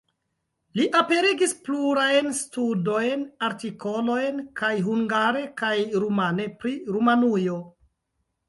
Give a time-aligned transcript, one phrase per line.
[0.77, 5.73] Li aperigis plurajn studojn, artikolojn kaj hungare kaj
[6.07, 7.61] rumane pri Rumanujo.